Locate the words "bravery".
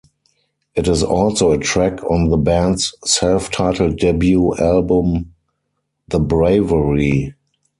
6.19-7.35